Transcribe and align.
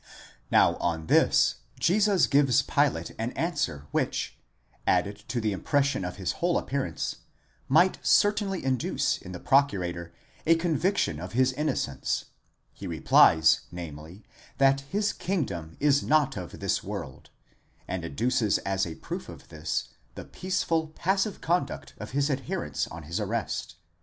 Now 0.49 0.77
on 0.77 1.05
this 1.05 1.57
Jesus 1.79 2.25
gives 2.25 2.63
Pilate 2.63 3.11
an 3.19 3.31
answer 3.33 3.85
which, 3.91 4.35
added 4.87 5.17
to 5.27 5.39
the 5.39 5.51
impression 5.51 6.03
of 6.03 6.15
his 6.15 6.31
whole 6.41 6.57
appearance, 6.57 7.17
might 7.69 7.99
certainly 8.01 8.65
induce 8.65 9.19
in 9.19 9.31
the 9.31 9.39
Procurator 9.39 10.11
a 10.47 10.55
conviction 10.55 11.19
of 11.19 11.33
his 11.33 11.51
in 11.51 11.67
nocence. 11.67 12.25
He 12.73 12.87
replies, 12.87 13.59
namely, 13.71 14.23
that 14.57 14.81
his 14.89 15.13
&¢agdom 15.13 15.77
βασιλεία 15.77 15.77
is 15.79 16.01
not 16.01 16.35
of 16.35 16.59
this 16.59 16.83
world 16.83 17.29
ἐκ 17.87 17.87
τοῦ 17.87 17.89
κόσμου 17.89 17.89
τούτου, 17.89 17.89
and 17.89 18.03
adduces 18.03 18.57
as 18.65 18.87
a 18.87 18.95
proof 18.95 19.29
of 19.29 19.49
this, 19.49 19.89
the 20.15 20.25
peaceful, 20.25 20.87
passive 20.95 21.41
con 21.41 21.67
duct 21.67 21.93
of 21.99 22.09
his 22.09 22.31
adherents 22.31 22.87
on 22.87 23.03
his 23.03 23.19
arrest 23.19 23.75
(v. 23.77 23.77